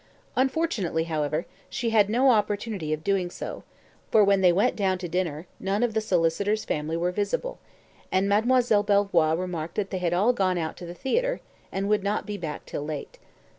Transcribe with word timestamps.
Unfortunately, 0.35 1.03
however, 1.03 1.45
she 1.69 1.91
had 1.91 2.09
no 2.09 2.31
opportunity 2.31 2.91
of 2.91 3.03
doing 3.03 3.29
so, 3.29 3.61
for 4.09 4.23
when 4.23 4.41
they 4.41 4.51
went 4.51 4.75
down 4.75 4.97
to 4.97 5.07
dinner, 5.07 5.45
none 5.59 5.83
of 5.83 5.93
the 5.93 6.01
solicitor's 6.01 6.65
family 6.65 6.97
were 6.97 7.11
visible, 7.11 7.59
and 8.11 8.27
Mademoiselle 8.27 8.81
Belvoir 8.81 9.35
remarked 9.35 9.75
that 9.75 9.91
they 9.91 9.99
had 9.99 10.11
all 10.11 10.33
gone 10.33 10.57
out 10.57 10.75
to 10.77 10.87
the 10.87 10.95
theatre, 10.95 11.39
and 11.71 11.87
would 11.87 12.03
not 12.03 12.25
be 12.25 12.35
back 12.35 12.65
till 12.65 12.83
late. 12.83 13.19